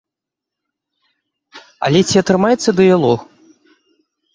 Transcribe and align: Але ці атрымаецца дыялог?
Але 1.91 1.99
ці 2.09 2.15
атрымаецца 2.25 2.69
дыялог? 2.85 3.19